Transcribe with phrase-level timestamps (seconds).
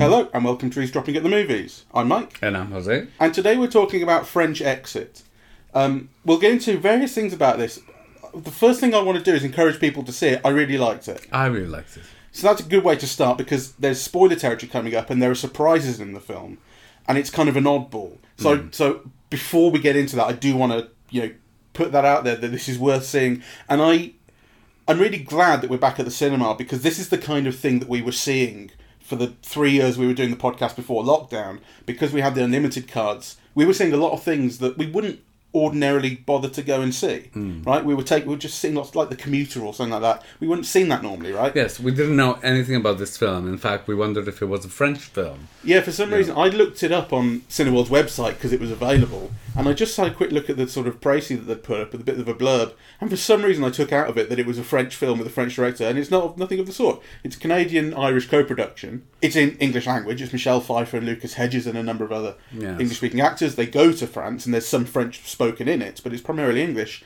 [0.00, 1.84] Hello, and welcome to Eavesdropping at the Movies.
[1.94, 3.06] I'm Mike, And I'm Jose.
[3.20, 5.22] and today we're talking about French Exit.
[5.74, 7.78] Um, we'll get into various things about this.
[8.34, 10.40] The first thing I want to do is encourage people to see it.
[10.44, 11.24] I really liked it.
[11.30, 12.02] I really liked it.
[12.32, 15.30] So that's a good way to start because there's spoiler territory coming up and there
[15.30, 16.58] are surprises in the film,
[17.06, 18.18] and it's kind of an oddball.
[18.38, 21.32] So, so before we get into that, I do want to you know
[21.72, 24.12] put that out there that this is worth seeing, and I
[24.88, 27.56] I'm really glad that we're back at the cinema because this is the kind of
[27.56, 31.04] thing that we were seeing for the three years we were doing the podcast before
[31.04, 31.60] lockdown.
[31.86, 34.86] Because we had the unlimited cards, we were seeing a lot of things that we
[34.86, 35.20] wouldn't
[35.54, 37.30] ordinarily bother to go and see.
[37.32, 37.62] Hmm.
[37.62, 37.84] Right?
[37.84, 40.22] We would take we were just seeing lots like the commuter or something like that.
[40.38, 41.54] We wouldn't seen that normally, right?
[41.54, 43.48] Yes, we didn't know anything about this film.
[43.48, 45.48] In fact, we wondered if it was a French film.
[45.64, 49.30] Yeah, for some reason, I looked it up on Cineworld's website because it was available,
[49.56, 51.80] and I just had a quick look at the sort of précis that they'd put
[51.80, 54.16] up with a bit of a blurb, and for some reason, I took out of
[54.16, 56.60] it that it was a French film with a French director, and it's not nothing
[56.60, 57.02] of the sort.
[57.24, 59.02] It's Canadian-Irish co-production.
[59.20, 60.22] It's in English language.
[60.22, 62.80] It's Michelle Pfeiffer and Lucas Hedges and a number of other Yes.
[62.80, 63.56] English-speaking actors.
[63.56, 67.02] They go to France, and there's some French spoken in it, but it's primarily English.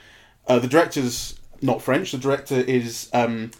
[0.48, 2.10] Uh, the director's not French.
[2.12, 3.08] The director is.
[3.12, 3.52] Um,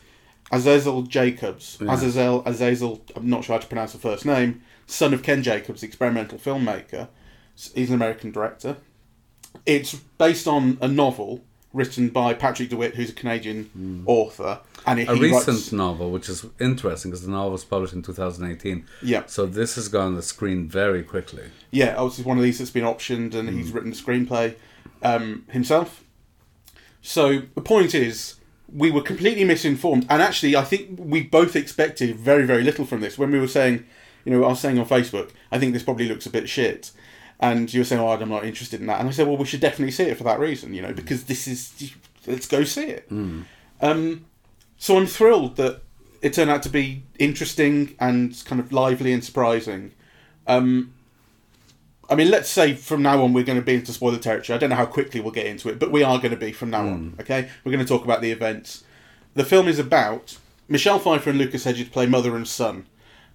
[0.53, 1.79] Azazel Jacobs.
[1.81, 5.83] Azazel, Azazel, I'm not sure how to pronounce the first name, son of Ken Jacobs,
[5.83, 7.09] experimental filmmaker.
[7.75, 8.77] He's an American director.
[9.65, 11.45] It's based on a novel
[11.75, 14.61] written by Patrick DeWitt, who's a Canadian author.
[14.87, 18.87] And A recent writes, novel, which is interesting because the novel was published in 2018.
[19.03, 19.25] Yeah.
[19.27, 21.45] So this has gone on the screen very quickly.
[21.71, 24.55] yeah, is one of these that's been optioned, and he's written the screenplay
[25.03, 26.05] um, himself.
[27.03, 28.37] So the point is,
[28.73, 33.01] we were completely misinformed, and actually, I think we both expected very, very little from
[33.01, 33.19] this.
[33.19, 33.85] When we were saying,
[34.25, 36.93] you know, I was saying on Facebook, I think this probably looks a bit shit,
[37.45, 39.45] and you were saying, "Oh, I'm not interested in that," and I said, "Well, we
[39.45, 41.93] should definitely see it for that reason, you know, because this is
[42.27, 43.07] let's go see it."
[43.81, 44.25] Um,
[44.79, 45.83] so I'm thrilled that
[46.23, 49.93] it turned out to be interesting and kind of lively and surprising.
[50.47, 50.95] Um,
[52.09, 54.57] I mean, let's say from now on we're going to be into spoiler territory.
[54.57, 56.53] I don't know how quickly we'll get into it, but we are going to be
[56.53, 57.17] from now on.
[57.21, 58.85] Okay, we're going to talk about the events.
[59.35, 60.39] The film is about
[60.69, 62.87] Michelle Pfeiffer and Lucas Hedges play mother and son.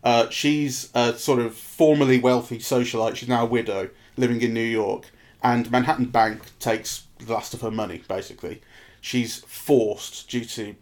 [0.03, 3.15] Uh, she's a sort of formerly wealthy socialite.
[3.15, 5.05] She's now a widow living in New York,
[5.43, 8.03] and Manhattan Bank takes the last of her money.
[8.07, 8.61] Basically,
[9.01, 10.75] she's forced due to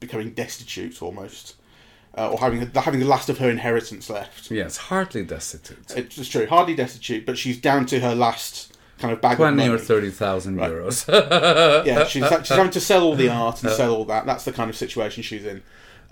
[0.00, 1.54] becoming destitute almost,
[2.16, 4.50] uh, or having having the last of her inheritance left.
[4.50, 5.92] Yes, hardly destitute.
[5.96, 9.56] It's true, hardly destitute, but she's down to her last kind of bag of 20
[9.56, 9.68] money.
[9.70, 11.84] or 30,000 euros.
[11.86, 14.26] yeah, she's she's having to sell all the art and sell all that.
[14.26, 15.62] That's the kind of situation she's in.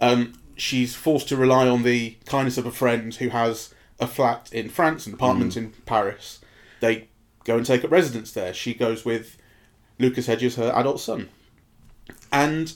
[0.01, 4.49] Um, she's forced to rely on the kindness of a friend who has a flat
[4.53, 6.41] in France, an apartment in Paris.
[6.81, 7.09] They
[7.45, 8.53] go and take up residence there.
[8.53, 9.37] She goes with
[9.99, 11.29] Lucas Hedges, her adult son,
[12.33, 12.75] and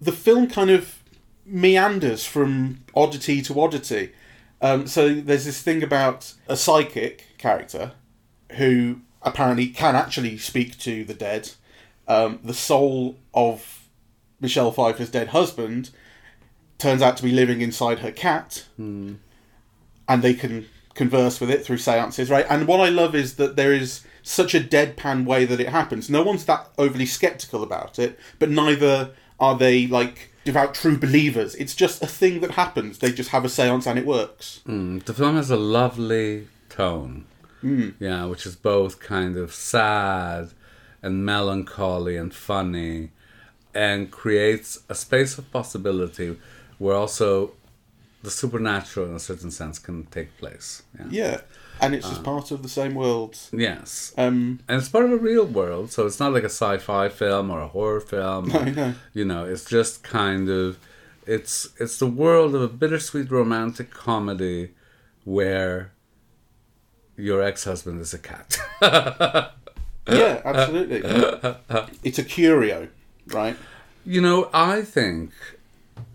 [0.00, 1.02] the film kind of
[1.44, 4.12] meanders from oddity to oddity.
[4.60, 7.92] Um, so there's this thing about a psychic character
[8.52, 11.50] who apparently can actually speak to the dead.
[12.08, 13.88] Um, the soul of
[14.40, 15.90] Michelle Pfeiffer's dead husband
[16.78, 18.66] turns out to be living inside her cat,
[20.08, 22.46] and they can converse with it through seances, right?
[22.48, 26.10] And what I love is that there is such a deadpan way that it happens.
[26.10, 31.54] No one's that overly skeptical about it, but neither are they like devout true believers.
[31.56, 32.98] It's just a thing that happens.
[32.98, 34.60] They just have a seance and it works.
[34.66, 37.26] Mm, the film has a lovely tone.
[37.98, 40.52] Yeah, which is both kind of sad
[41.02, 43.10] and melancholy and funny
[43.74, 46.36] and creates a space of possibility
[46.78, 47.52] where also
[48.22, 50.82] the supernatural in a certain sense can take place.
[50.98, 51.06] Yeah.
[51.10, 51.40] Yeah,
[51.80, 53.38] and it's just part of the same world.
[53.52, 54.12] Yes.
[54.16, 57.50] Um, and it's part of a real world, so it's not like a sci-fi film
[57.50, 58.48] or a horror film.
[58.48, 58.94] No, no.
[59.12, 60.78] You know, it's just kind of
[61.26, 64.70] it's it's the world of a bittersweet romantic comedy
[65.24, 65.92] where
[67.16, 68.58] your ex-husband is a cat.
[68.82, 71.02] yeah, absolutely.
[72.04, 72.88] it's a curio,
[73.28, 73.56] right?
[74.06, 75.32] you know, I think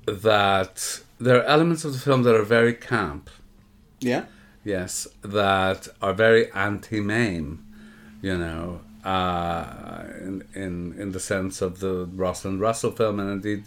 [0.06, 3.30] that there are elements of the film that are very camp.
[4.00, 4.26] Yeah.
[4.64, 7.64] yes, that are very Auntie Mame,
[8.22, 13.66] you know, uh, in, in in the sense of the Rosalind Russell film, and indeed,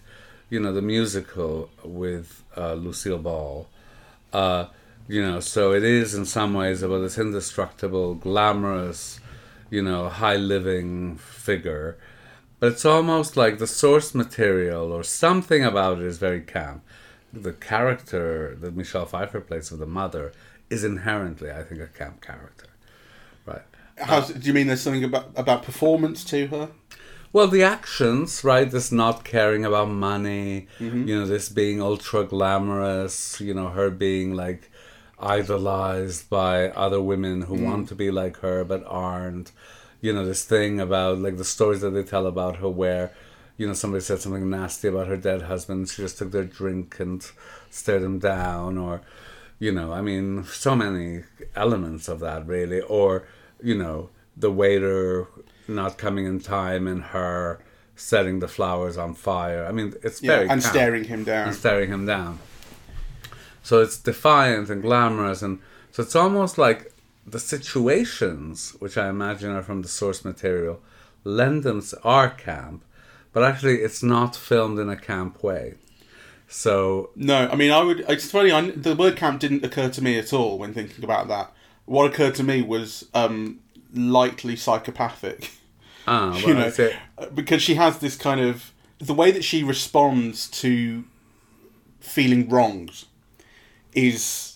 [0.50, 3.68] you know, the musical with uh, Lucille Ball.
[4.32, 4.66] Uh,
[5.06, 9.20] you know, so it is in some ways about this indestructible, glamorous,
[9.70, 11.96] you know, high living figure.
[12.60, 16.82] But it's almost like the source material or something about it is very camp.
[17.32, 20.32] The character that Michelle Pfeiffer plays of the mother
[20.70, 22.68] is inherently, I think, a camp character.
[23.44, 23.62] Right.
[23.98, 26.68] How's, do you mean there's something about about performance to her?
[27.32, 28.70] Well, the actions, right?
[28.70, 31.08] This not caring about money, Mm-hmm.
[31.08, 34.70] you know, this being ultra glamorous, you know, her being like
[35.18, 37.64] idolized by other women who Mm.
[37.64, 39.50] want to be like her but aren't.
[40.04, 43.06] You know, this thing about like the stories that they tell about her where,
[43.56, 47.00] you know, somebody said something nasty about her dead husband, she just took their drink
[47.00, 47.26] and
[47.70, 49.00] stared him down, or,
[49.58, 51.22] you know, I mean, so many
[51.56, 53.26] elements of that really, or,
[53.62, 55.26] you know, the waiter
[55.68, 57.60] not coming in time and her
[57.96, 59.64] setting the flowers on fire.
[59.64, 61.46] I mean, it's Yeah, very and camp staring him down.
[61.48, 62.40] and staring him down.
[63.62, 65.60] So it's defiant and glamorous, and
[65.92, 66.92] so it's almost like
[67.26, 70.80] the situations, which I imagine are from the source material,
[71.24, 72.84] lend them our camp,
[73.32, 75.74] but actually it's not filmed in a camp way.
[76.48, 78.04] So No, I mean, I would.
[78.08, 78.52] It's funny.
[78.52, 81.52] I, the word camp didn't occur to me at all when thinking about that.
[81.86, 83.60] What occurred to me was um,
[83.92, 85.50] lightly psychopathic.
[86.06, 86.96] ah, well, you know, that's it.
[87.34, 91.04] because she has this kind of the way that she responds to
[92.00, 93.04] feeling wronged
[93.94, 94.53] is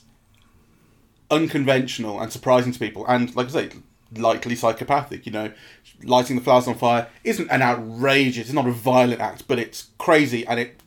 [1.30, 3.70] unconventional and surprising to people, and like I say,
[4.14, 5.26] likely psychopathic.
[5.26, 5.52] You know,
[6.02, 9.88] lighting the flowers on fire isn't an outrageous, it's not a violent act, but it's
[9.98, 10.80] crazy and it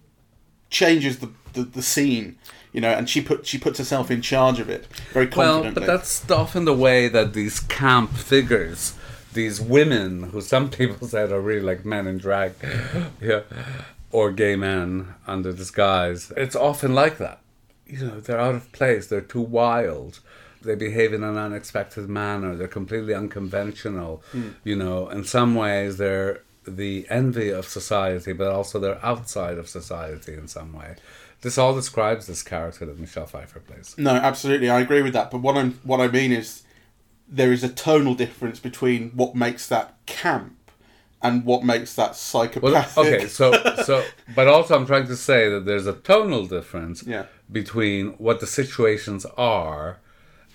[0.69, 2.38] changes the, the, the scene.
[2.73, 5.81] You know, and she put she puts herself in charge of it very Well, confidently.
[5.81, 8.97] but that's often the way that these camp figures,
[9.33, 12.53] these women who some people said are really like men in drag,
[13.21, 13.41] yeah,
[14.09, 17.41] or gay men under disguise, it's often like that.
[17.85, 20.21] You know, they're out of place, they're too wild,
[20.61, 24.23] they behave in an unexpected manner, they're completely unconventional.
[24.31, 24.49] Hmm.
[24.63, 29.67] You know, in some ways, they're the envy of society, but also they're outside of
[29.67, 30.95] society in some way.
[31.41, 33.95] This all describes this character that Michelle Pfeiffer plays.
[33.97, 35.31] No, absolutely, I agree with that.
[35.31, 36.61] But what I'm what I mean is
[37.27, 40.57] there is a tonal difference between what makes that camp
[41.23, 42.97] and what makes that Well, psychopathic.
[42.97, 43.53] okay, so
[43.83, 44.03] so,
[44.35, 47.25] but also I'm trying to say that there's a tonal difference Yeah.
[47.51, 49.97] between what the situations are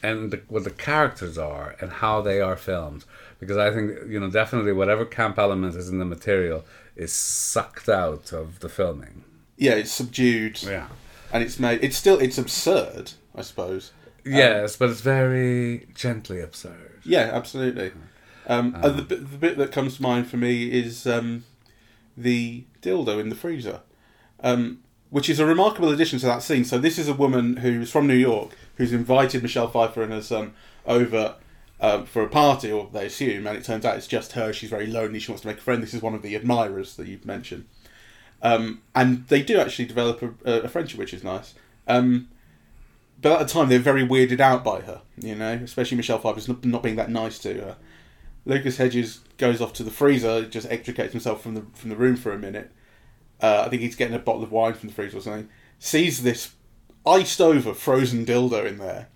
[0.03, 3.05] and the, what the characters are and how they are filmed.
[3.41, 6.65] Because I think you know definitely whatever camp element is in the material
[6.95, 9.25] is sucked out of the filming.
[9.57, 10.63] yeah, it's subdued.
[10.63, 10.89] Yeah.
[11.33, 11.83] and it's made.
[11.85, 13.93] It's still it's absurd, I suppose.
[14.25, 17.01] Yes, but it's very gently absurd.
[17.05, 17.93] Yeah, absolutely.
[18.49, 21.45] Um, uh, the, bit- the bit that comes to mind for me is um,
[22.17, 23.81] the dildo in the freezer,
[24.41, 24.79] um,
[25.11, 26.65] which is a remarkable addition to that scene.
[26.65, 30.23] So this is a woman who's from New York who's invited Michelle Pfeiffer and her
[30.23, 30.55] son
[30.87, 31.37] over
[31.81, 34.53] um, for a party, or they assume, and it turns out it's just her.
[34.53, 35.19] She's very lonely.
[35.19, 35.83] She wants to make a friend.
[35.83, 37.67] This is one of the admirers that you've mentioned,
[38.43, 41.55] um, and they do actually develop a, a friendship, which is nice.
[41.87, 42.29] Um,
[43.21, 46.49] but at the time, they're very weirded out by her, you know, especially Michelle Pfeiffer's
[46.49, 47.77] not, not being that nice to her.
[48.45, 52.17] Lucas Hedges goes off to the freezer, just extricates himself from the from the room
[52.17, 52.71] for a minute.
[53.41, 55.49] Uh, I think he's getting a bottle of wine from the freezer or something.
[55.79, 56.55] Sees this
[57.07, 59.09] iced over frozen dildo in there.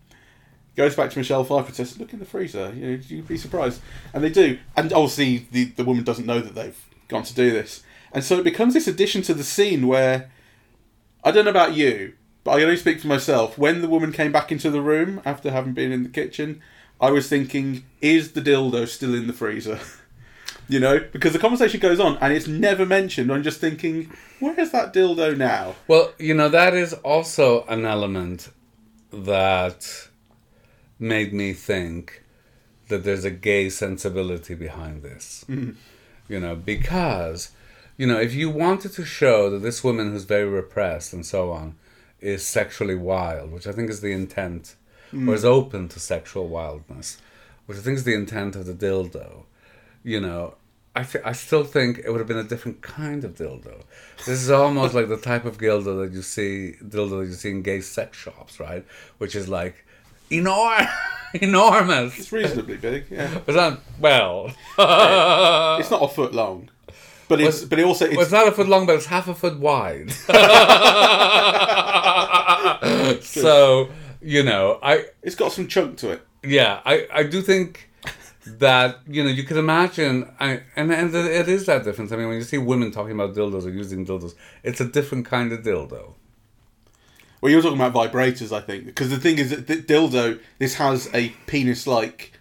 [0.77, 2.73] Goes back to Michelle Pfeiffer and says, "Look in the freezer.
[2.75, 3.81] You'd be surprised."
[4.15, 4.59] And they do.
[4.77, 6.79] And obviously, the the woman doesn't know that they've
[7.09, 7.83] gone to do this,
[8.13, 10.31] and so it becomes this addition to the scene where
[11.23, 12.15] I don't know about you,
[12.45, 13.59] but I only speak for myself.
[13.59, 16.63] When the woman came back into the room after having been in the kitchen,
[17.01, 19.81] I was thinking, is the dildo still in the freezer?
[20.71, 23.33] you know, because the conversation goes on and it's never mentioned.
[23.33, 25.75] I'm just thinking, where is that dildo now?
[25.89, 28.51] Well, you know, that is also an element
[29.13, 30.09] that
[30.99, 32.23] made me think
[32.87, 35.45] that there's a gay sensibility behind this.
[35.49, 35.73] Mm-hmm.
[36.29, 37.51] You know, because,
[37.97, 41.51] you know, if you wanted to show that this woman who's very repressed and so
[41.51, 41.75] on
[42.21, 44.77] is sexually wild, which I think is the intent,
[45.13, 45.29] mm.
[45.29, 47.19] or is open to sexual wildness,
[47.67, 49.45] which I think is the intent of the dildo,
[50.05, 50.55] you know,
[50.97, 53.83] I, th- I still think it would have been a different kind of dildo.
[54.19, 57.51] This is almost like the type of dildo that you see dildo that you see
[57.51, 58.85] in gay sex shops, right?
[59.19, 59.85] Which is like
[60.31, 60.91] enor-
[61.35, 62.19] enormous.
[62.19, 63.39] It's reasonably big, yeah.
[63.47, 64.47] It's not well.
[65.79, 66.69] it's not a foot long,
[67.29, 69.29] but it's but it also Well, it's it's not a foot long, but it's half
[69.29, 70.11] a foot wide.
[73.23, 73.89] so
[74.21, 76.23] you know, I it's got some chunk to it.
[76.43, 77.90] yeah, I I do think
[78.47, 82.13] that you know you could imagine, I, and and it is that difference.
[82.13, 85.27] I mean, when you see women talking about dildos or using dildos, it's a different
[85.27, 86.15] kind of dildo.
[87.41, 90.75] Well, you're talking about vibrators, I think, because the thing is that the dildo this
[90.75, 92.33] has a penis-like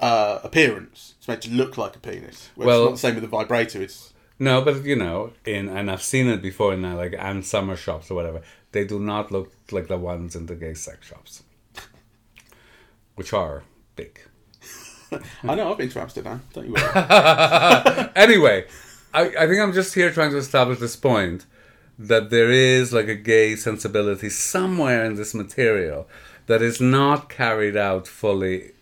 [0.00, 1.14] uh, appearance.
[1.18, 2.50] It's meant to look like a penis.
[2.56, 3.82] Well, it's not the same with the vibrator.
[3.82, 7.42] It's No, but you know, in and I've seen it before in uh, like Ann
[7.42, 8.42] Summer shops or whatever.
[8.72, 11.42] They do not look like the ones in the gay sex shops,
[13.16, 13.64] which are
[13.96, 14.20] big.
[15.44, 16.42] I know I've been to Amsterdam.
[16.52, 18.10] Don't you worry.
[18.16, 18.66] Anyway,
[19.14, 21.46] I, I think I'm just here trying to establish this point
[21.98, 26.08] that there is like a gay sensibility somewhere in this material
[26.46, 28.72] that is not carried out fully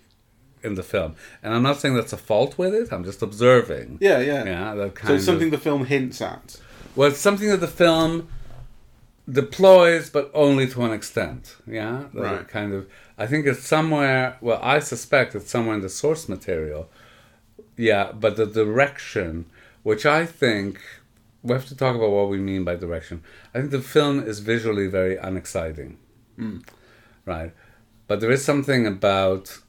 [0.62, 1.14] in the film.
[1.42, 2.92] And I'm not saying that's a fault with it.
[2.92, 3.98] I'm just observing.
[4.00, 4.44] Yeah, yeah.
[4.44, 6.60] Yeah, that kind So it's something of, the film hints at.
[6.96, 8.28] well, it's something that the film
[9.30, 11.56] deploys, but only to an extent.
[11.66, 12.48] Yeah, That Right.
[12.48, 12.86] Kind of.
[13.16, 14.36] I think it's somewhere.
[14.40, 16.88] Well, I suspect it's somewhere in the source material.
[17.76, 19.46] Yeah, but the direction,
[19.82, 20.80] which I think
[21.42, 23.22] we have to talk about what we mean by direction.
[23.54, 25.98] I think the film is visually very unexciting,
[26.36, 26.58] hmm.
[27.24, 27.52] right?
[28.06, 29.60] But there is something about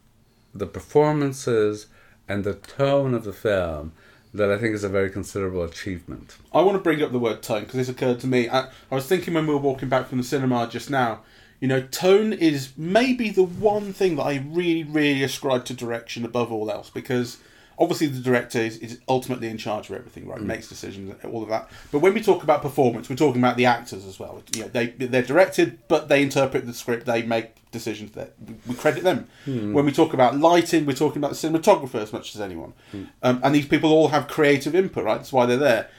[0.54, 1.88] the performances
[2.28, 3.94] and the tone of the film
[4.34, 6.38] that I think is a very considerable achievement.
[6.54, 8.48] I want to bring up the word tone because this occurred to me.
[8.50, 11.22] I, I was thinking when we were walking back from the cinema just now.
[11.60, 16.24] You know, tone is maybe the one thing that I really, really ascribe to direction
[16.24, 17.38] above all else because
[17.80, 20.40] obviously the director is, is ultimately in charge of everything, right?
[20.40, 20.46] Mm.
[20.46, 21.70] Makes decisions, all of that.
[21.92, 24.44] But when we talk about performance, we're talking about the actors as well.
[24.54, 27.06] You know, they they're directed, but they interpret the script.
[27.06, 28.34] They make decisions that
[28.68, 29.28] we credit them.
[29.46, 29.74] Hmm.
[29.74, 32.74] When we talk about lighting, we're talking about the cinematographer as much as anyone.
[32.92, 33.04] Hmm.
[33.24, 35.18] Um, and these people all have creative input, right?
[35.18, 35.90] That's why they're there.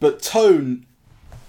[0.00, 0.86] But tone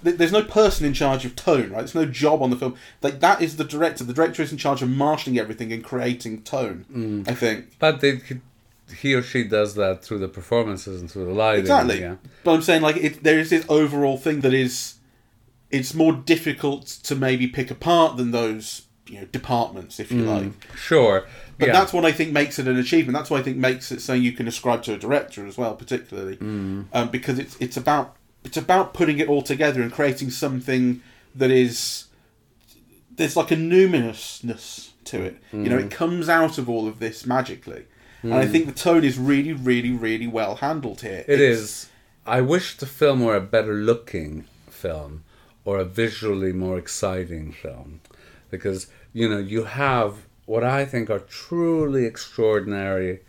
[0.01, 1.79] there's no person in charge of tone, right?
[1.79, 2.75] There's no job on the film.
[3.01, 4.05] Like that is the director.
[4.05, 6.85] The director is in charge of marshalling everything and creating tone.
[6.89, 7.23] Hmm.
[7.27, 8.41] I think But they, could-
[8.91, 11.61] he or she does that through the performances and through the lighting.
[11.61, 11.99] exactly.
[12.01, 12.15] Yeah.
[12.43, 14.95] But I'm saying like it, there is this overall thing that is
[15.71, 20.51] it's more difficult to maybe pick apart than those you know departments, if you like.
[20.75, 21.25] Sure.
[21.57, 21.73] But yeah.
[21.73, 23.17] that's what I think makes it an achievement.
[23.17, 25.75] That's what I think makes it something you can ascribe to a director as well,
[25.75, 26.85] particularly Mm.
[26.93, 31.01] um, because it's it's about it's about putting it all together and creating something
[31.35, 32.05] that is
[33.15, 35.37] there's like a luminousness to it.
[35.51, 35.85] You know, Mm.
[35.85, 37.85] it comes out of all of this magically,
[38.23, 41.23] and I think the tone is really, really, really well handled here.
[41.27, 41.89] It It's- is.
[42.25, 45.23] I wish the film were a better looking film
[45.65, 48.01] or a visually more exciting film.
[48.51, 53.19] Because, you know, you have what I think are truly extraordinary,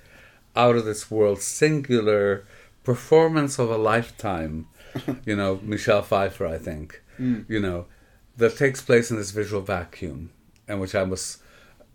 [0.57, 2.45] out of this world, singular
[2.85, 4.67] performance of a lifetime.
[5.25, 7.01] you know, Michelle Pfeiffer, I think.
[7.17, 7.43] Hmm.
[7.49, 7.87] You know,
[8.37, 10.31] that takes place in this visual vacuum,
[10.67, 11.39] and which I was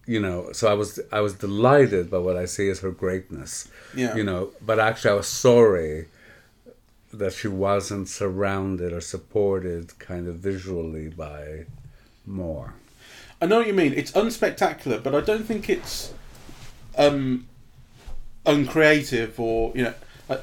[0.07, 3.67] you know so i was i was delighted by what i see as her greatness
[3.95, 4.15] Yeah.
[4.15, 6.07] you know but actually i was sorry
[7.13, 11.65] that she wasn't surrounded or supported kind of visually by
[12.25, 12.73] more
[13.41, 13.93] I know what you mean.
[13.93, 16.13] It's unspectacular, but I don't think it's
[16.97, 17.47] um,
[18.45, 19.93] uncreative or you know.
[20.29, 20.37] I,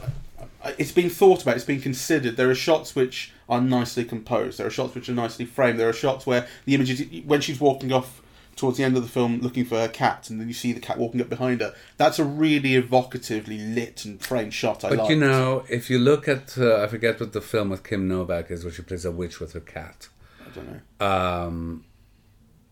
[0.64, 1.56] I, it's been thought about.
[1.56, 2.36] It's been considered.
[2.36, 4.58] There are shots which are nicely composed.
[4.58, 5.78] There are shots which are nicely framed.
[5.80, 8.21] There are shots where the images, when she's walking off
[8.56, 10.80] towards the end of the film, looking for her cat, and then you see the
[10.80, 11.74] cat walking up behind her.
[11.96, 14.84] That's a really evocatively lit and framed shot.
[14.84, 15.10] I but like.
[15.10, 18.50] you know if you look at uh, i forget what the film with kim novak
[18.50, 20.08] is where she plays a witch with her cat
[20.46, 20.68] I don't
[21.00, 21.06] know.
[21.06, 21.84] um,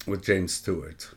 [0.07, 1.11] with James Stewart.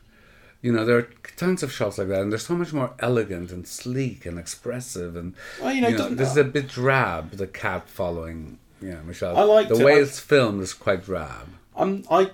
[0.62, 3.51] You know, there are tons of shots like that, and they're so much more elegant
[3.51, 5.15] and sleek and expressive.
[5.17, 7.32] And Well, you know, it doesn't- this is a bit drab.
[7.32, 9.36] The cat following, yeah, Michelle.
[9.36, 9.84] I like the it.
[9.86, 11.50] way I- it's filmed is quite drab.
[11.75, 12.29] I'm, I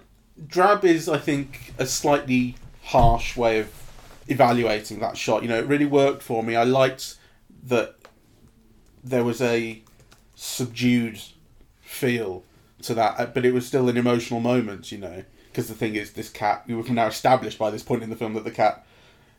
[0.47, 3.69] drab is, I think, a slightly harsh way of
[4.27, 5.41] evaluating that shot.
[5.43, 6.55] You know, it really worked for me.
[6.55, 7.15] I liked
[7.63, 7.95] that
[9.03, 9.81] there was a
[10.35, 11.19] subdued
[11.81, 12.43] feel
[12.83, 14.91] to that, uh, but it was still an emotional moment.
[14.91, 16.63] You know, because the thing is, this cat.
[16.67, 18.85] We have now established by this point in the film that the cat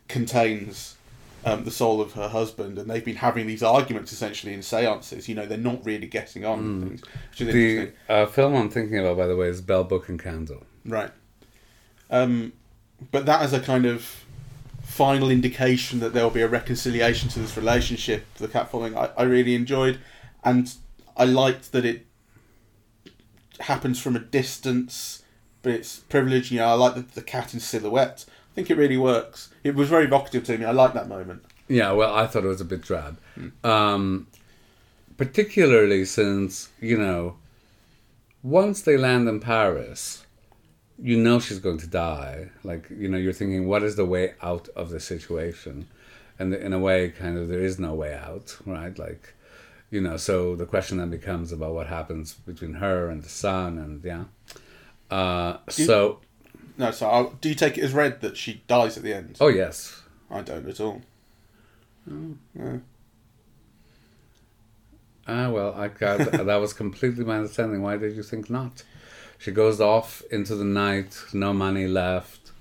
[0.09, 0.97] contains.
[1.43, 5.27] Um, the soul of her husband, and they've been having these arguments essentially in seances.
[5.27, 6.81] You know, they're not really getting on.
[6.81, 7.97] with Things, which is The interesting.
[8.11, 10.65] uh, film I'm thinking about, by the way, is Bell Book and Candle.
[10.85, 11.11] Right.
[12.11, 12.53] Um,
[13.11, 14.25] but that as a kind of
[14.83, 19.11] final indication that there will be a reconciliation to this relationship, the cat following, I,
[19.17, 20.01] I really enjoyed.
[20.45, 20.73] And
[21.17, 22.07] I liked that it
[23.61, 25.23] happens from a distance,
[25.63, 26.51] but it's privileged.
[26.51, 28.25] You know, I like the, the cat in silhouette.
[28.29, 29.51] I think it really works.
[29.63, 30.65] It was very evocative to me.
[30.65, 31.45] I like that moment.
[31.69, 33.19] Yeah, well, I thought it was a bit drab.
[33.37, 33.49] Hmm.
[33.65, 34.27] Um,
[35.17, 37.37] particularly since, you know,
[38.43, 40.27] once they land in Paris,
[41.03, 42.51] you know she's going to die.
[42.65, 45.87] Like, you know, you're thinking, what is the way out of the situation?
[46.39, 48.99] And in a way, kind of, there is no way out, right?
[48.99, 49.35] Like,
[49.91, 53.79] you know, so the question then becomes about what happens between her and the son,
[53.79, 54.25] and yeah.
[55.11, 56.21] Uh, you- so,
[56.79, 59.37] No, so I'll, do you take it as read that she dies at the end?
[59.41, 60.03] oh, yes.
[60.31, 61.03] I don't at all.
[62.07, 62.77] Yeah.
[65.27, 67.83] Ah, well, I got that was completely my understanding.
[67.83, 68.83] Why did you think not?
[69.41, 72.53] She goes off into the night, no money left.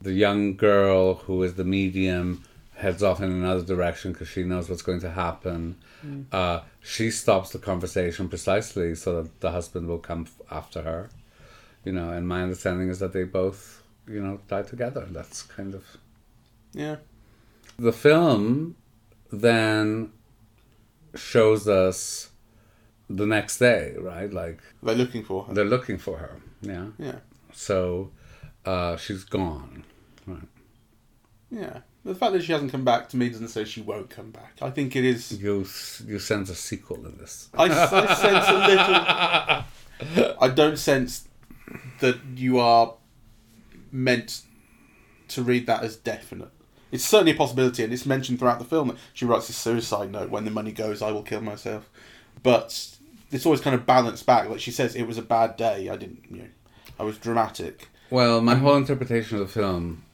[0.00, 2.42] The young girl who is the medium
[2.74, 5.76] heads off in another direction because she knows what's going to happen.
[6.32, 11.08] Uh, she stops the conversation precisely so that the husband will come f- after her.
[11.84, 15.06] You know, and my understanding is that they both, you know, die together.
[15.10, 15.84] That's kind of
[16.72, 16.96] Yeah.
[17.78, 18.76] the film
[19.30, 20.10] then
[21.14, 22.30] shows us
[23.10, 24.32] the next day, right?
[24.32, 25.54] Like They're looking for her.
[25.54, 26.36] they're looking for her.
[26.62, 26.86] Yeah.
[26.98, 27.16] Yeah.
[27.52, 28.10] So
[28.64, 29.84] uh, she's gone.
[30.26, 30.48] Right.
[31.50, 31.78] Yeah.
[32.04, 34.56] The fact that she hasn't come back to me doesn't say she won't come back.
[34.60, 35.32] I think it is.
[35.40, 35.66] You
[36.06, 37.48] you sense a sequel in this.
[37.54, 40.34] I, I sense a little.
[40.40, 41.28] I don't sense
[42.00, 42.94] that you are
[43.90, 44.42] meant
[45.28, 46.50] to read that as definite.
[46.92, 50.12] It's certainly a possibility, and it's mentioned throughout the film that she writes a suicide
[50.12, 51.88] note when the money goes, I will kill myself.
[52.42, 52.93] But
[53.34, 54.48] it's always kind of balanced back.
[54.48, 55.88] Like she says, it was a bad day.
[55.88, 56.48] I didn't, you know,
[57.00, 57.88] I was dramatic.
[58.08, 60.04] Well, my whole interpretation of the film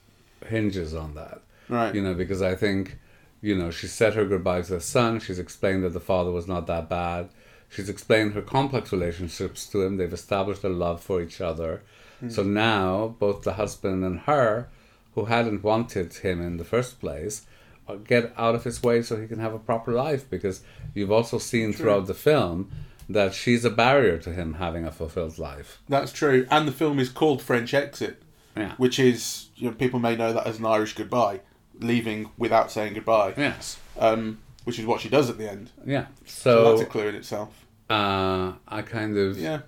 [0.46, 1.42] hinges on that.
[1.68, 1.94] Right.
[1.94, 2.98] You know, because I think,
[3.42, 5.20] you know, she said her goodbye to her son.
[5.20, 7.28] She's explained that the father was not that bad.
[7.68, 9.98] She's explained her complex relationships to him.
[9.98, 11.82] They've established a love for each other.
[12.28, 14.68] So now, both the husband and her,
[15.14, 17.46] who hadn't wanted him in the first place,
[17.88, 20.28] uh, get out of his way so he can have a proper life.
[20.28, 20.62] Because
[20.92, 22.70] you've also seen throughout the film
[23.12, 25.80] that she's a barrier to him having a fulfilled life.
[25.88, 26.46] That's true.
[26.50, 28.22] And the film is called French Exit,
[28.56, 28.72] Yeah.
[28.76, 31.40] which is, you know, people may know that as an Irish goodbye,
[31.80, 33.78] leaving without saying goodbye, Yes.
[33.98, 35.70] um, which is what she does at the end.
[35.84, 36.06] Yeah.
[36.24, 37.48] So, So, that's a clue in itself.
[37.88, 39.60] uh, I kind of Yeah.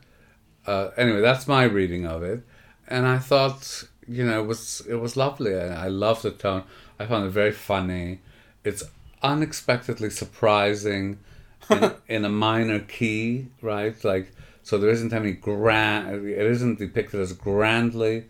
[0.67, 2.43] uh, anyway, that's my reading of it,
[2.87, 5.55] and I thought you know it was it was lovely.
[5.57, 6.63] I, I loved the tone.
[7.01, 8.21] I found it very funny.
[8.63, 8.85] It's
[9.23, 11.19] unexpectedly surprising
[12.09, 14.03] in, a minor key, right?
[14.05, 16.27] Like so, there isn't any grand.
[16.27, 18.27] It isn't depicted as grandly.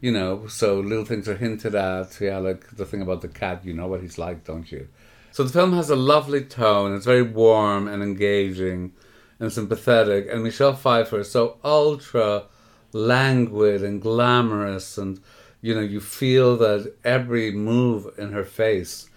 [0.00, 2.20] You know, so little things are hinted at.
[2.20, 3.64] Yeah, like the thing about the cat.
[3.64, 4.88] You know what he's like, don't you?
[5.32, 6.94] So the film has a lovely tone.
[6.94, 8.92] It's very warm and engaging
[9.38, 10.28] and sympathetic.
[10.30, 12.44] And Michelle Pfeiffer is so ultra
[12.92, 14.96] languid and glamorous.
[14.96, 15.20] And,
[15.60, 19.10] you know, you feel that every move in her face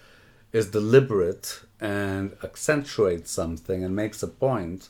[0.52, 4.88] is deliberate and accentuates something and makes a point,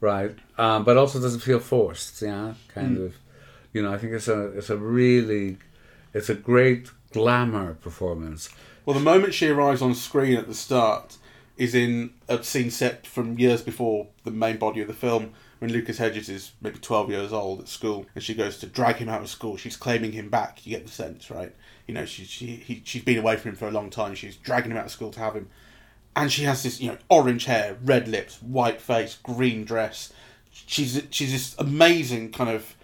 [0.00, 0.36] right?
[0.58, 3.14] Um, but also doesn't feel forced, yeah, kind of.
[3.72, 5.58] You know, I think it's a it's a really
[6.12, 8.48] it's a great glamour performance.
[8.84, 11.16] Well, the moment she arrives on screen at the start
[11.56, 15.72] is in a scene set from years before the main body of the film, when
[15.72, 19.08] Lucas Hedges is maybe 12 years old at school, and she goes to drag him
[19.08, 19.56] out of school.
[19.56, 20.66] She's claiming him back.
[20.66, 21.54] You get the sense, right?
[21.86, 24.14] You know, she, she, he, she's been away from him for a long time.
[24.14, 25.48] She's dragging him out of school to have him.
[26.16, 30.12] And she has this, you know, orange hair, red lips, white face, green dress.
[30.50, 32.74] She's she's this amazing kind of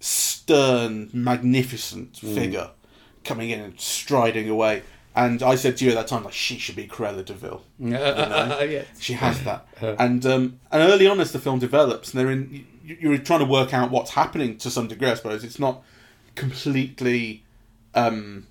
[0.00, 2.34] stern, magnificent mm.
[2.34, 2.70] figure
[3.22, 4.82] coming in and striding away.
[5.16, 7.62] And I said to you at that time, like, she should be Cruella de Vil.
[7.78, 8.86] yes.
[8.98, 9.66] She has that.
[9.80, 13.38] and um, and early on, as the film develops, and they're in, you- you're trying
[13.40, 15.08] to work out what's happening to some degree.
[15.08, 15.82] I suppose it's not
[16.34, 17.44] completely,
[17.94, 18.46] um,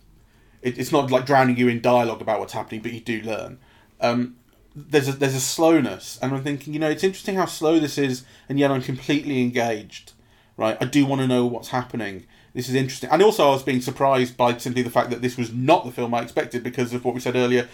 [0.62, 3.60] it, it's not like drowning you in dialogue about what's happening, but you do learn.
[4.02, 4.38] Um,
[4.76, 7.98] there's a there's a slowness, and I'm thinking, you know, it's interesting how slow this
[7.98, 10.14] is, and yet I'm completely engaged.
[10.56, 12.26] Right, I do want to know what's happening.
[12.54, 15.38] This is interesting, and also I was being surprised by simply the fact that this
[15.38, 17.68] was not the film I expected because of what we said earlier.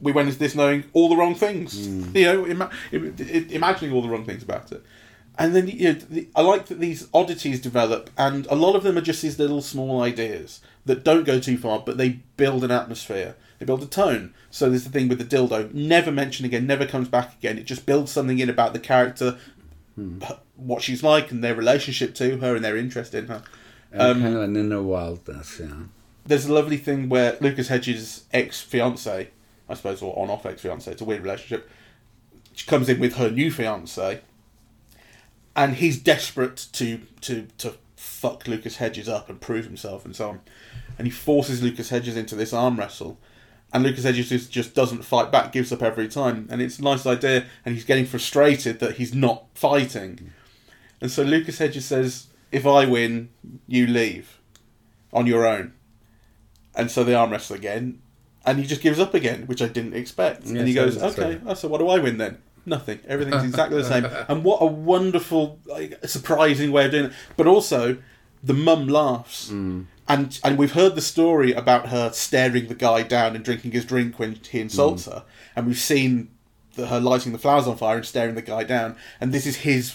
[0.00, 2.16] We went into this knowing all the wrong things, hmm.
[2.16, 4.82] you know, ima- im- i- imagining all the wrong things about it.
[5.38, 8.82] And then you know, the, I like that these oddities develop, and a lot of
[8.82, 12.62] them are just these little small ideas that don't go too far, but they build
[12.64, 13.36] an atmosphere.
[13.58, 14.32] They build a tone.
[14.50, 17.58] So there's the thing with the dildo, never mentioned again, never comes back again.
[17.58, 19.38] It just builds something in about the character,
[19.98, 23.42] h- what she's like, and their relationship to her, and their interest in her.
[23.92, 25.74] Um, and kind of an inner wildness, yeah.
[26.24, 29.30] There's a lovely thing where Lucas Hedges' ex fiance,
[29.68, 31.68] I suppose, or on off ex fiance, it's a weird relationship.
[32.54, 34.20] She comes in with her new fiance,
[35.56, 40.30] and he's desperate to to to fuck Lucas Hedges up and prove himself and so
[40.30, 40.40] on,
[40.98, 43.18] and he forces Lucas Hedges into this arm wrestle,
[43.72, 46.82] and Lucas Hedges just, just doesn't fight back, gives up every time, and it's a
[46.82, 50.28] nice idea, and he's getting frustrated that he's not fighting, mm.
[51.00, 53.30] and so Lucas Hedges says, "If I win,
[53.66, 54.38] you leave,
[55.12, 55.72] on your own,"
[56.74, 58.00] and so they arm wrestle again,
[58.44, 61.54] and he just gives up again, which I didn't expect, and he goes, "Okay, oh,
[61.54, 63.00] so what do I win then?" Nothing.
[63.08, 64.04] Everything's exactly the same.
[64.28, 67.12] And what a wonderful, like, surprising way of doing it.
[67.36, 67.96] But also,
[68.44, 69.50] the mum laughs.
[69.50, 69.86] Mm.
[70.06, 73.84] And and we've heard the story about her staring the guy down and drinking his
[73.86, 75.12] drink when he insults Mm.
[75.14, 75.24] her.
[75.56, 76.28] And we've seen
[76.74, 78.94] the, her lighting the flowers on fire and staring the guy down.
[79.20, 79.94] And this is his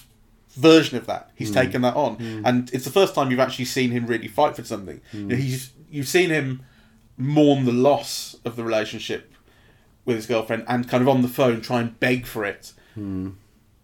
[0.56, 1.30] version of that.
[1.30, 1.32] Mm.
[1.36, 2.18] He's taken that on.
[2.46, 5.02] And it's the first time you've actually seen him really fight for something.
[5.13, 5.20] Mm.
[5.20, 6.65] You know, he's, you've seen him
[7.18, 9.32] mourn the loss of the relationship
[10.06, 12.74] with his girlfriend and kind of on the phone try and beg for it.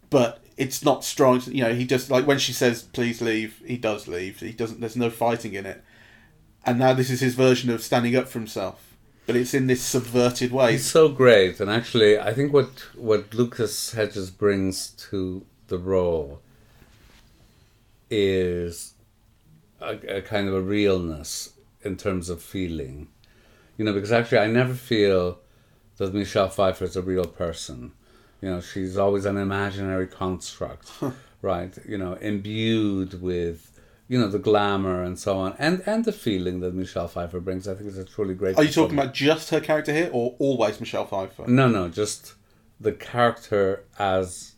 [0.10, 1.42] But it's not strong.
[1.48, 4.40] You know, he just like when she says please leave, he does leave.
[4.40, 4.80] He doesn't.
[4.80, 5.84] There's no fighting in it.
[6.66, 9.82] And now this is his version of standing up for himself, but it's in this
[9.82, 10.74] subverted way.
[10.74, 16.42] He's so great, and actually, I think what what Lucas Hedges brings to the role
[18.12, 18.93] is
[19.80, 23.08] a, a kind of a realness in terms of feeling,
[23.78, 23.93] you know.
[23.93, 25.39] Because actually, I never feel
[25.97, 27.93] that Michelle Pfeiffer is a real person.
[28.41, 30.91] You know, she's always an imaginary construct,
[31.41, 31.76] right?
[31.88, 33.71] You know, imbued with
[34.08, 37.67] you know the glamour and so on, and and the feeling that Michelle Pfeiffer brings.
[37.67, 38.58] I think is a truly great.
[38.58, 41.47] Are you talking about just her character here, or always Michelle Pfeiffer?
[41.47, 42.34] No, no, just
[42.80, 44.51] the character as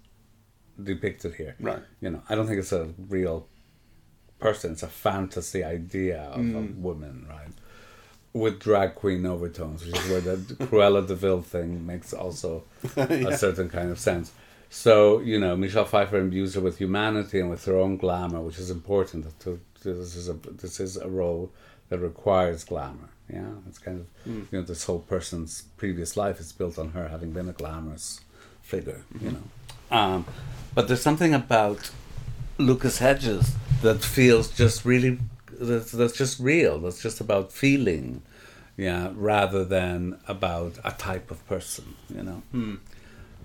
[0.81, 1.55] depicted here.
[1.59, 1.83] Right.
[2.01, 3.47] You know, I don't think it's a real
[4.39, 4.73] person.
[4.73, 6.75] It's a fantasy idea of a mm.
[6.77, 7.53] woman, right?
[8.33, 12.63] With drag queen overtones, which is where the Cruella de Vil thing makes also
[12.95, 14.31] a certain kind of sense.
[14.69, 18.57] So you know, Michelle Pfeiffer imbues her with humanity and with her own glamour, which
[18.57, 19.39] is important.
[19.41, 21.51] To, to this is a this is a role
[21.89, 23.09] that requires glamour.
[23.31, 24.51] Yeah, it's kind of mm.
[24.51, 28.19] you know this whole person's previous life is built on her having been a glamorous
[28.63, 29.03] figure.
[29.13, 29.36] You mm-hmm.
[29.36, 29.43] know,
[29.93, 30.25] um,
[30.75, 31.91] but there's something about
[32.58, 35.19] Lucas Hedges that feels just really
[35.60, 36.79] that's, that's just real.
[36.79, 38.21] That's just about feeling,
[38.75, 41.95] yeah, rather than about a type of person.
[42.13, 42.43] You know.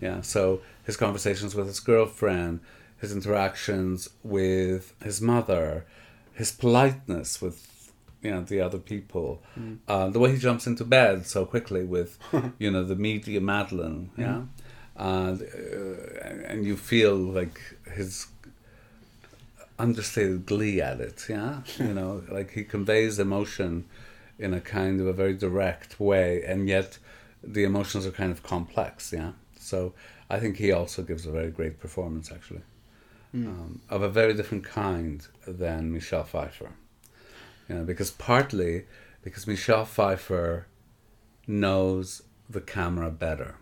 [0.01, 2.61] Yeah, so his conversations with his girlfriend,
[3.01, 5.85] his interactions with his mother,
[6.33, 9.43] his politeness with you know the other people,
[9.87, 12.19] uh, the way he jumps into bed so quickly with
[12.59, 14.43] you know the media Madeline, yeah,
[14.99, 17.61] and uh, and you feel like
[17.95, 18.27] his
[19.79, 23.85] understated glee at it, yeah, you know, like he conveys emotion
[24.39, 26.99] in a kind of a very direct way, and yet
[27.43, 29.33] the emotions are kind of complex, yeah.
[29.59, 29.95] So
[30.31, 32.63] I think he also gives a very great performance, actually,
[33.35, 36.71] um, of a very different kind than Michelle Pfeiffer.
[37.69, 38.85] You know, because partly
[39.23, 40.67] because Michelle Pfeiffer
[41.47, 43.57] knows the camera better,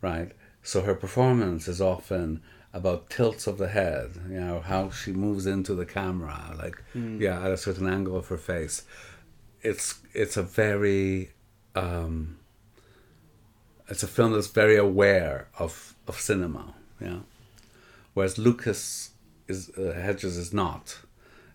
[0.00, 0.32] right?
[0.64, 5.46] So her performance is often about tilts of the head, you know, how she moves
[5.46, 8.82] into the camera, like yeah, at a certain angle of her face.
[9.62, 11.30] It's it's a very
[11.76, 12.38] um,
[13.88, 17.18] it's a film that's very aware of, of cinema, yeah.
[18.14, 19.10] Whereas Lucas
[19.48, 20.98] is uh, Hedges is not.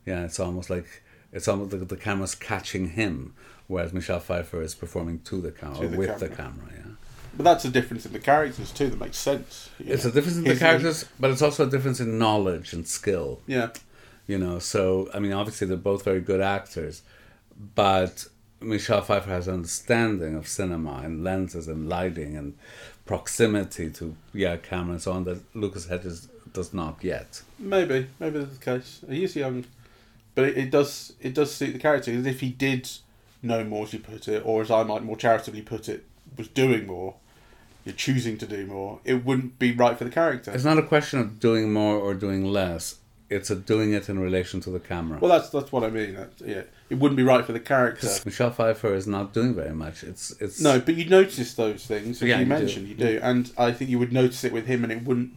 [0.05, 3.33] Yeah, it's almost like it's almost like the camera's catching him,
[3.67, 6.53] whereas Michelle Pfeiffer is performing to the camera To the with the camera.
[6.67, 6.73] camera.
[6.77, 6.88] Yeah,
[7.35, 9.69] But that's a difference in the characters too that makes sense.
[9.79, 12.73] you it's a difference in the His- characters, but it's also a difference in knowledge
[12.73, 13.39] and skill.
[13.47, 13.69] Yeah.
[14.27, 17.01] you know so i mean obviously they're both very good actors
[17.75, 18.27] but
[18.61, 22.53] michelle pfeiffer has understanding of cinema and lenses and lighting and
[23.05, 28.39] proximity to yeah camera and so on that lucas hedges does not yet Maybe, maybe
[28.39, 29.01] that's the case.
[29.09, 29.65] He is young,
[30.35, 32.11] but it, it does it does suit the character.
[32.11, 32.89] As if he did
[33.43, 36.05] know more, as you put it, or as I might more charitably put it,
[36.37, 37.15] was doing more,
[37.85, 38.99] you're choosing to do more.
[39.05, 40.51] It wouldn't be right for the character.
[40.51, 42.95] it's not a question of doing more or doing less
[43.29, 46.15] it's a doing it in relation to the camera Well, that's that's what I mean.
[46.15, 48.09] That, yeah, it wouldn't be right for the character.
[48.25, 52.21] michelle pfeiffer is not doing very much it's it's No, but you notice those things,
[52.21, 52.49] as Yeah, you, you do.
[52.49, 55.31] mentioned, you do, and I think you would notice it with him, and it wouldn't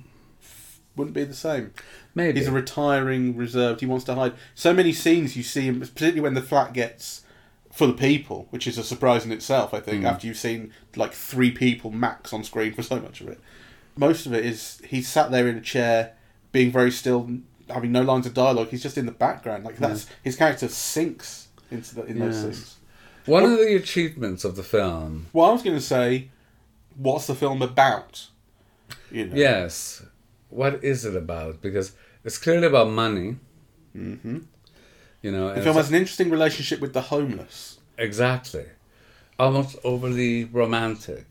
[0.96, 1.72] wouldn't be the same.
[2.14, 3.80] maybe He's a retiring, reserved.
[3.80, 4.34] He wants to hide.
[4.54, 7.22] So many scenes you see him, particularly when the flat gets
[7.72, 9.74] full the people, which is a surprise in itself.
[9.74, 13.28] I think after you've seen like three people max on screen for so much of
[13.28, 13.40] it,
[13.96, 16.12] most of it is he's sat there in a chair,
[16.52, 17.28] being very still,
[17.68, 18.68] having no lines of dialogue.
[18.68, 19.64] He's just in the background.
[19.64, 22.76] Like that's his character sinks into the, in those scenes.
[23.24, 26.30] one of the achievements of the film Well, I was going to say,
[26.96, 28.28] what's the film about?
[29.10, 29.34] You know.
[29.34, 30.04] Yes.
[30.50, 31.62] What is it about?
[31.62, 31.92] Because
[32.24, 33.36] it's clearly about money.
[33.96, 34.40] Mm-hmm.
[35.22, 37.78] You know, The film it's- has an interesting relationship with the homeless.
[37.96, 38.66] exactly,
[39.38, 41.26] almost overly romantic.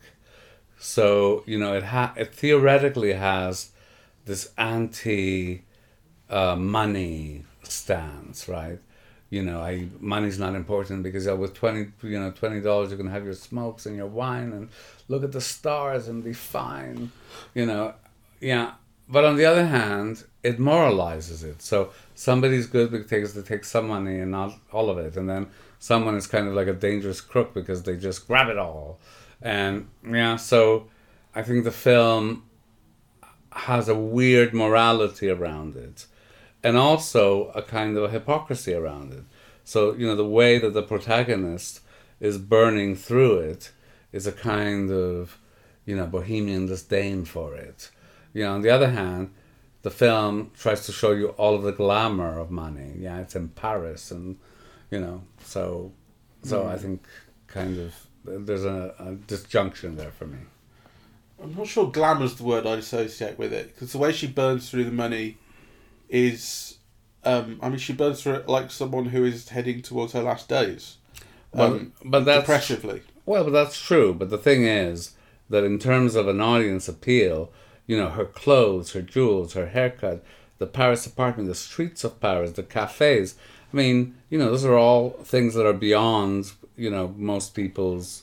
[0.78, 3.70] So you know, it ha- it theoretically has
[4.24, 5.62] this anti
[6.30, 8.78] uh, money stance, right?
[9.30, 12.96] You know, I money's not important because uh, with twenty, you know, twenty dollars you
[12.96, 14.68] can have your smokes and your wine and
[15.08, 17.12] look at the stars and be fine.
[17.54, 17.94] You know,
[18.40, 18.72] yeah.
[19.08, 21.62] But on the other hand, it moralizes it.
[21.62, 25.48] So somebody's good because they take some money and not all of it, and then
[25.78, 28.98] someone is kind of like a dangerous crook because they just grab it all.
[29.40, 30.88] And yeah, so
[31.34, 32.44] I think the film
[33.52, 36.06] has a weird morality around it
[36.64, 39.24] and also a kind of a hypocrisy around it.
[39.64, 41.80] So, you know, the way that the protagonist
[42.18, 43.72] is burning through it
[44.12, 45.38] is a kind of
[45.84, 47.90] you know, bohemian disdain for it.
[48.32, 49.32] You know, on the other hand,
[49.82, 52.92] the film tries to show you all of the glamour of money.
[52.98, 54.38] Yeah, it's in Paris, and
[54.90, 55.92] you know, so
[56.42, 57.04] so I think
[57.46, 60.38] kind of there's a, a disjunction there for me.
[61.42, 64.70] I'm not sure glamour's the word I'd associate with it because the way she burns
[64.70, 65.38] through the money
[66.08, 66.78] is,
[67.24, 70.48] um, I mean, she burns through it like someone who is heading towards her last
[70.48, 70.98] days.
[71.52, 73.02] Um, but that's depressively.
[73.26, 74.14] Well, but that's true.
[74.14, 75.14] But the thing is
[75.50, 77.50] that in terms of an audience appeal,
[77.92, 80.24] you know, her clothes, her jewels, her haircut,
[80.56, 83.34] the Paris apartment, the streets of Paris, the cafes.
[83.70, 88.22] I mean, you know, those are all things that are beyond, you know, most people's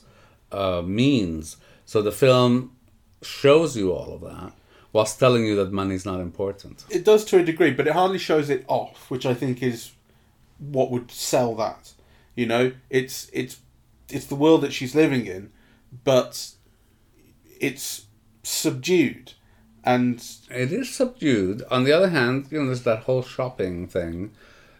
[0.50, 1.56] uh, means.
[1.84, 2.76] So the film
[3.22, 4.54] shows you all of that
[4.92, 6.84] whilst telling you that money's not important.
[6.90, 9.92] It does to a degree, but it hardly shows it off, which I think is
[10.58, 11.92] what would sell that.
[12.34, 13.60] You know, it's it's
[14.08, 15.52] it's the world that she's living in,
[16.02, 16.54] but
[17.60, 18.06] it's
[18.42, 19.34] subdued
[19.84, 21.62] and It is subdued.
[21.70, 24.32] On the other hand, you know, there's that whole shopping thing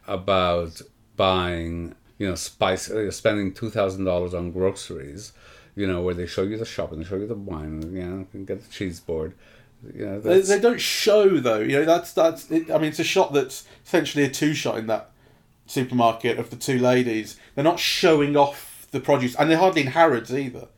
[0.07, 0.83] about
[1.17, 5.33] buying, you know, spice, uh, spending two thousand dollars on groceries.
[5.77, 7.95] You know, where they show you the shop and they show you the wine, and,
[7.95, 9.35] you know, you get the cheese board.
[9.95, 11.61] You know, they, they don't show though.
[11.61, 12.51] You know, that's that's.
[12.51, 15.11] It, I mean, it's a shot that's essentially a two shot in that
[15.67, 17.39] supermarket of the two ladies.
[17.55, 20.69] They're not showing off the produce, and they're hardly in Harrods either.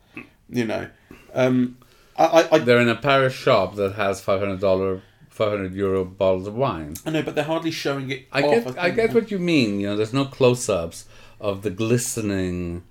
[0.47, 0.89] You know,
[1.33, 1.77] um,
[2.17, 5.73] I, I, I they're in a Paris shop that has five hundred dollar, five hundred
[5.73, 6.95] euro bottles of wine.
[7.05, 8.27] I know, but they're hardly showing it.
[8.31, 8.95] I off, get, I, think.
[8.95, 9.79] get what you mean.
[9.79, 11.05] You know, there's no close-ups
[11.39, 12.83] of the glistening.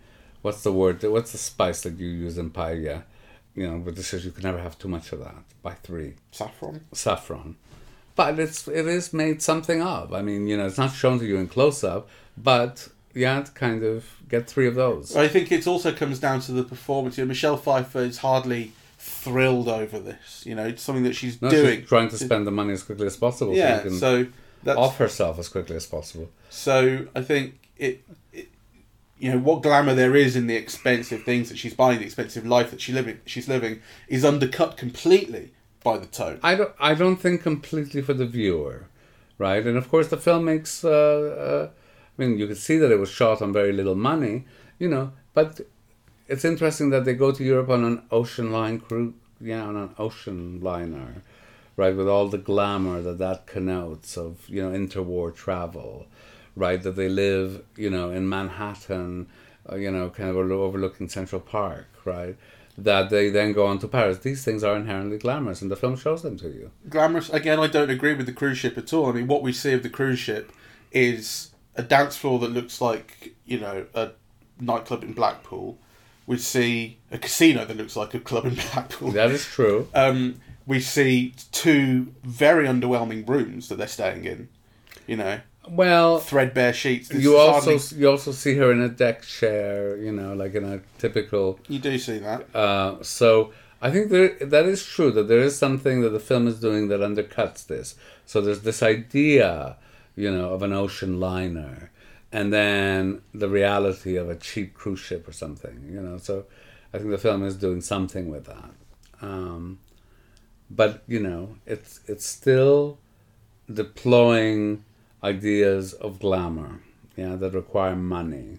[0.42, 1.02] What's the word?
[1.04, 3.04] What's the spice that you use in paella?
[3.54, 5.44] You know, but this says you can never have too much of that.
[5.62, 6.84] By three, saffron.
[6.92, 7.56] saffron.
[8.14, 10.12] But it's it is made something of.
[10.12, 13.84] I mean, you know, it's not shown to you in close-up, but yeah, to kind
[13.84, 15.14] of get three of those.
[15.14, 17.18] I think it also comes down to the performance.
[17.18, 18.72] You know, Michelle Pfeiffer is hardly
[19.04, 20.44] thrilled over this.
[20.46, 21.80] You know, it's something that she's No, doing.
[21.80, 23.52] she's trying to spend the money as quickly as possible.
[23.54, 24.26] yeah, so, so
[24.62, 26.30] that's off herself as quickly as possible.
[26.50, 28.48] So I think it, it,
[29.18, 32.46] you know, what glamour there is in the expensive things that she's buying, the expensive
[32.46, 36.38] life that she living, she's living, is undercut completely by the tone.
[36.44, 36.72] I don't.
[36.78, 38.86] I don't think completely for the viewer,
[39.36, 39.66] right?
[39.66, 40.84] And of course, the film makes.
[40.84, 41.70] Uh, uh,
[42.16, 44.44] I mean, you could see that it was shot on very little money,
[44.78, 45.10] you know.
[45.34, 45.60] But
[46.32, 49.90] it's interesting that they go to Europe on an ocean line cruise, yeah, on an
[49.98, 51.22] ocean liner,
[51.76, 56.06] right, with all the glamour that that connotes of you know interwar travel,
[56.56, 56.82] right?
[56.82, 59.28] That they live, you know, in Manhattan,
[59.70, 62.34] uh, you know, kind of overlooking Central Park, right?
[62.78, 64.18] That they then go on to Paris.
[64.20, 66.70] These things are inherently glamorous, and the film shows them to you.
[66.88, 67.28] Glamorous.
[67.28, 69.10] Again, I don't agree with the cruise ship at all.
[69.10, 70.50] I mean, what we see of the cruise ship
[70.92, 74.12] is a dance floor that looks like you know a
[74.58, 75.76] nightclub in Blackpool.
[76.26, 79.10] We see a casino that looks like a club in Blackpool.
[79.12, 79.88] That is true.
[79.94, 84.48] Um, we see two very underwhelming rooms that they're staying in.
[85.06, 87.08] You know, Well, threadbare sheets.
[87.08, 90.54] This you also hardly- you also see her in a deck chair, you know, like
[90.54, 91.58] in a typical.
[91.68, 92.46] you do see that.
[92.54, 96.46] Uh, so I think there that is true that there is something that the film
[96.46, 97.96] is doing that undercuts this.
[98.26, 99.76] So there's this idea,
[100.14, 101.90] you know, of an ocean liner,
[102.32, 106.18] and then the reality of a cheap cruise ship or something, you know.
[106.18, 106.46] So
[106.92, 108.70] I think the film is doing something with that.
[109.20, 109.78] Um,
[110.70, 112.98] but you know, it's it's still
[113.72, 114.84] deploying
[115.22, 116.80] ideas of glamour,
[117.16, 118.58] yeah, that require money,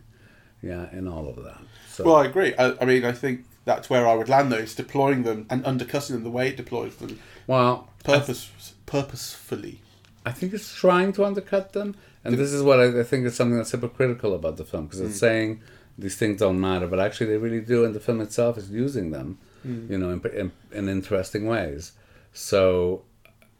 [0.62, 1.62] yeah, and all of that.
[1.90, 2.56] So Well, I agree.
[2.56, 5.66] I, I mean, I think that's where I would land though, is deploying them and
[5.66, 9.82] undercutting them the way it deploys them well, purpose, purposefully.
[10.26, 13.36] I think it's trying to undercut them, and this is what I, I think is
[13.36, 15.62] something that's hypocritical about the film because it's saying
[15.98, 19.12] these things don't matter, but actually they really do, and the film itself is using
[19.12, 21.94] them, you know, in, in, in interesting ways.
[22.34, 23.04] So,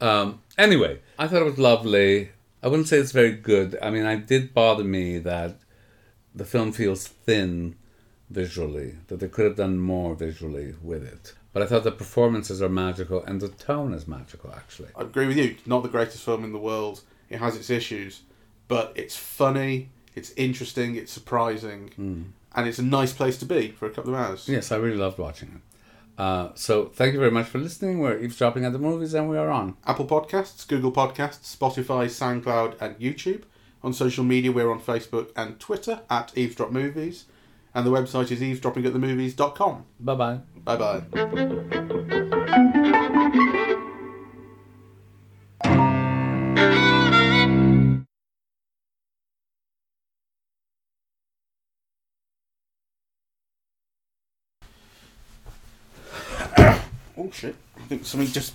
[0.00, 2.30] um, anyway, I thought it was lovely.
[2.62, 3.78] I wouldn't say it's very good.
[3.80, 5.56] I mean, it did bother me that
[6.34, 7.76] the film feels thin
[8.30, 11.34] visually, that they could have done more visually with it.
[11.52, 14.88] But I thought the performances are magical and the tone is magical, actually.
[14.96, 15.56] I agree with you.
[15.66, 17.02] Not the greatest film in the world.
[17.30, 18.22] It has its issues,
[18.68, 21.90] but it's funny, it's interesting, it's surprising,
[22.54, 24.48] and it's a nice place to be for a couple of hours.
[24.48, 25.60] Yes, I really loved watching it.
[26.16, 27.98] Uh, so thank you very much for listening.
[27.98, 29.76] We're eavesdropping at the movies, and we are on.
[29.86, 33.42] Apple Podcasts, Google Podcasts, Spotify, SoundCloud, and YouTube.
[33.82, 37.26] On social media, we're on Facebook and Twitter at Eavesdrop Movies,
[37.74, 39.84] and the website is eavesdroppingatthemovies.com.
[40.00, 40.38] Bye bye.
[40.64, 40.76] Bye
[43.42, 43.50] bye.
[57.34, 57.56] Shit!
[57.76, 58.54] I think something just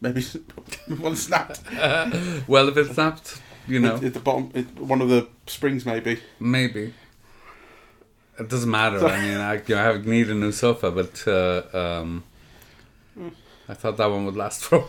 [0.00, 0.22] maybe
[0.98, 1.60] one snapped
[2.46, 4.50] Well, if it snapped, you know, at the bottom.
[4.54, 6.20] It, one of the springs, maybe.
[6.38, 6.94] maybe.
[8.38, 9.04] It doesn't matter.
[9.06, 12.24] I mean, I, you know, I need a new sofa, but uh, um,
[13.68, 14.88] I thought that one would last for.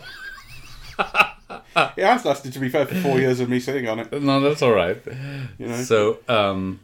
[1.76, 4.22] It has lasted, to be fair, for four years of me sitting on it.
[4.22, 5.00] no, that's all right.
[5.58, 5.82] You know.
[5.82, 6.80] So, um,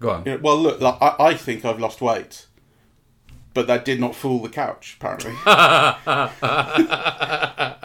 [0.00, 0.22] go on.
[0.26, 2.46] You know, well, look, like, I, I think I've lost weight,
[3.54, 4.98] but that did not fool the couch.
[5.00, 5.32] Apparently.